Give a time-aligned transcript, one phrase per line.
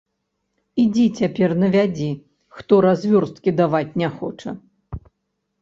[0.83, 2.09] Ідзі цяпер навядзі,
[2.63, 4.51] хто развёрсткі даваць не хоча.